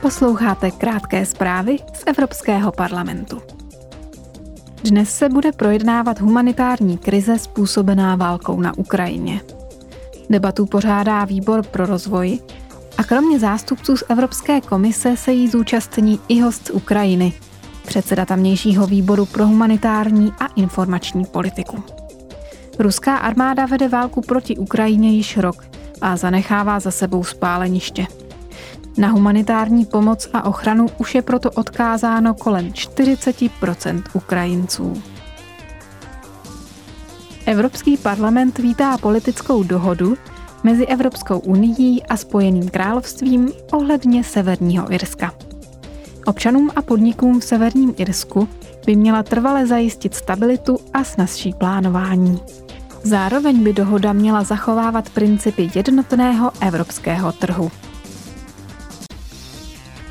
Posloucháte 0.00 0.70
krátké 0.70 1.26
zprávy 1.26 1.76
z 1.94 2.02
Evropského 2.06 2.72
parlamentu. 2.72 3.42
Dnes 4.84 5.16
se 5.16 5.28
bude 5.28 5.52
projednávat 5.52 6.20
humanitární 6.20 6.98
krize 6.98 7.38
způsobená 7.38 8.16
válkou 8.16 8.60
na 8.60 8.78
Ukrajině. 8.78 9.40
Debatu 10.30 10.66
pořádá 10.66 11.24
výbor 11.24 11.66
pro 11.66 11.86
rozvoj 11.86 12.38
a 12.98 13.04
kromě 13.04 13.38
zástupců 13.38 13.96
z 13.96 14.04
Evropské 14.08 14.60
komise 14.60 15.16
se 15.16 15.32
jí 15.32 15.48
zúčastní 15.48 16.20
i 16.28 16.40
host 16.40 16.66
z 16.66 16.70
Ukrajiny, 16.70 17.32
předseda 17.86 18.24
tamnějšího 18.24 18.86
výboru 18.86 19.26
pro 19.26 19.46
humanitární 19.46 20.32
a 20.38 20.46
informační 20.46 21.24
politiku. 21.24 21.82
Ruská 22.78 23.16
armáda 23.16 23.66
vede 23.66 23.88
válku 23.88 24.20
proti 24.20 24.56
Ukrajině 24.56 25.10
již 25.10 25.36
rok 25.36 25.64
a 26.00 26.16
zanechává 26.16 26.80
za 26.80 26.90
sebou 26.90 27.24
spáleniště. 27.24 28.06
Na 28.98 29.08
humanitární 29.08 29.84
pomoc 29.84 30.28
a 30.32 30.44
ochranu 30.44 30.86
už 30.98 31.14
je 31.14 31.22
proto 31.22 31.50
odkázáno 31.50 32.34
kolem 32.34 32.68
40% 32.70 34.02
Ukrajinců. 34.14 35.02
Evropský 37.46 37.96
parlament 37.96 38.58
vítá 38.58 38.98
politickou 38.98 39.62
dohodu 39.62 40.16
mezi 40.64 40.86
Evropskou 40.86 41.38
unii 41.38 42.02
a 42.02 42.16
Spojeným 42.16 42.68
královstvím 42.68 43.52
ohledně 43.72 44.24
Severního 44.24 44.92
Irska. 44.92 45.34
Občanům 46.26 46.70
a 46.76 46.82
podnikům 46.82 47.40
v 47.40 47.44
Severním 47.44 47.94
Irsku 47.96 48.48
by 48.86 48.96
měla 48.96 49.22
trvale 49.22 49.66
zajistit 49.66 50.14
stabilitu 50.14 50.78
a 50.94 51.04
snazší 51.04 51.52
plánování. 51.52 52.40
Zároveň 53.02 53.64
by 53.64 53.72
dohoda 53.72 54.12
měla 54.12 54.44
zachovávat 54.44 55.10
principy 55.10 55.70
jednotného 55.74 56.50
evropského 56.60 57.32
trhu. 57.32 57.70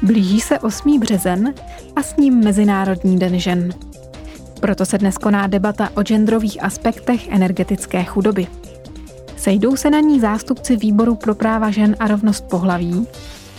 Blíží 0.06 0.42
se 0.42 0.60
8. 0.60 1.00
březen 1.00 1.54
a 1.96 2.04
s 2.04 2.18
ním 2.18 2.44
Mezinárodní 2.44 3.20
den 3.20 3.40
žen. 3.40 3.74
Proto 4.60 4.86
se 4.86 4.98
dnes 4.98 5.18
koná 5.18 5.48
debata 5.48 5.90
o 5.96 6.04
genderových 6.04 6.64
aspektech 6.64 7.28
energetické 7.28 8.04
chudoby. 8.04 8.48
Sejdou 9.38 9.76
se 9.76 9.90
na 9.90 10.00
ní 10.00 10.20
zástupci 10.20 10.76
Výboru 10.76 11.16
pro 11.16 11.36
práva 11.36 11.72
žen 11.72 11.96
a 12.00 12.08
rovnost 12.08 12.46
pohlaví 12.46 13.08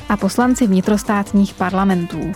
a 0.08 0.16
poslanci 0.16 0.66
vnitrostátních 0.66 1.54
parlamentů. 1.54 2.32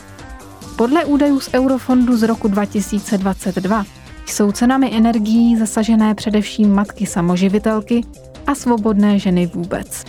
Podle 0.76 1.04
údajů 1.04 1.40
z 1.40 1.50
Eurofondu 1.54 2.16
z 2.16 2.22
roku 2.22 2.48
2022 2.48 3.84
jsou 4.26 4.52
cenami 4.52 4.90
energií 4.96 5.56
zasažené 5.56 6.14
především 6.14 6.72
matky 6.72 7.06
samoživitelky 7.06 8.00
a 8.46 8.54
svobodné 8.54 9.18
ženy 9.18 9.46
vůbec. 9.46 10.04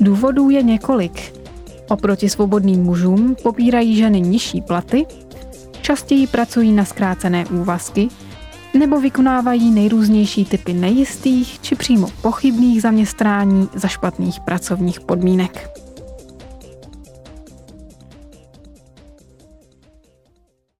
Důvodů 0.00 0.50
je 0.50 0.62
několik. 0.62 1.41
Oproti 1.92 2.28
svobodným 2.28 2.82
mužům 2.82 3.36
pobírají 3.42 3.96
ženy 3.96 4.20
nižší 4.20 4.60
platy, 4.60 5.06
častěji 5.82 6.26
pracují 6.26 6.72
na 6.72 6.84
zkrácené 6.84 7.46
úvazky 7.46 8.08
nebo 8.78 9.00
vykonávají 9.00 9.70
nejrůznější 9.70 10.44
typy 10.44 10.72
nejistých 10.72 11.60
či 11.60 11.74
přímo 11.74 12.08
pochybných 12.22 12.82
zaměstnání 12.82 13.68
za 13.74 13.88
špatných 13.88 14.40
pracovních 14.40 15.00
podmínek. 15.00 15.81